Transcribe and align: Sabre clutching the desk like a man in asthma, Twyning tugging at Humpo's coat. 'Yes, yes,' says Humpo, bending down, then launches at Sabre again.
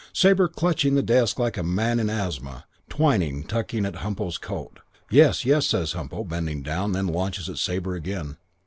Sabre 0.13 0.47
clutching 0.47 0.95
the 0.95 1.03
desk 1.03 1.37
like 1.37 1.57
a 1.57 1.61
man 1.63 1.99
in 1.99 2.09
asthma, 2.09 2.65
Twyning 2.89 3.43
tugging 3.45 3.85
at 3.85 3.97
Humpo's 3.97 4.39
coat. 4.39 4.79
'Yes, 5.11 5.45
yes,' 5.45 5.67
says 5.67 5.93
Humpo, 5.93 6.23
bending 6.23 6.63
down, 6.63 6.93
then 6.93 7.05
launches 7.05 7.47
at 7.47 7.59
Sabre 7.59 7.93
again. 7.93 8.37